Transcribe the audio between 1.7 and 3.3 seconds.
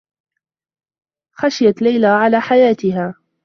ليلى على حياتها.